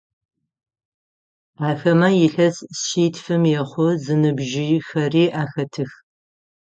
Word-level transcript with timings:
Ахэмэ 1.69 2.09
илъэс 2.25 2.57
шъитфым 2.83 3.43
ехъу 3.61 3.87
зыныбжьыхэри 4.03 5.25
ахэтых. 5.41 5.91